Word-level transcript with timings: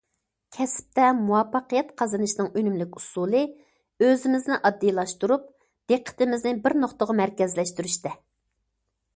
كەسىپتە 0.55 1.09
مۇۋەپپەقىيەت 1.17 1.91
قازىنىشنىڭ 2.01 2.49
ئۈنۈملۈك 2.61 2.97
ئۇسۇلى 3.01 3.43
ئۆزىمىزنى 4.07 4.57
ئاددىيلاشتۇرۇپ، 4.61 5.47
دىققىتىمىزنى 5.93 6.57
بىر 6.65 6.79
نۇقتىغا 6.87 7.19
مەركەزلەشتۈرۈشتە. 7.21 8.17